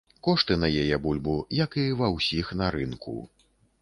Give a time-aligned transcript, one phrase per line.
[0.27, 3.19] Кошты на яе бульбу, як і ва ўсіх на рынку.